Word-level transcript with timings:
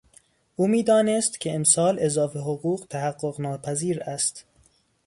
او 0.55 0.67
میدانست 0.67 1.39
که 1.39 1.55
امسال 1.55 1.97
اضافه 1.99 2.39
حقوق 2.39 2.85
تحققناپذیر 2.89 3.99
است. 4.03 4.45